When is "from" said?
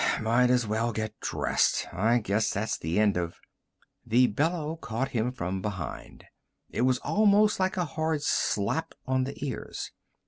5.31-5.61